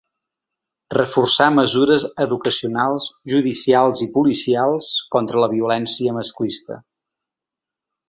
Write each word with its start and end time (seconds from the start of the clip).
Reforçar 0.95 1.49
mesures 1.57 2.05
educacionals, 2.25 3.07
judicials 3.35 4.03
i 4.09 4.09
policials 4.19 4.91
contra 5.19 5.45
la 5.45 5.53
violència 5.57 6.21
masclista. 6.21 6.83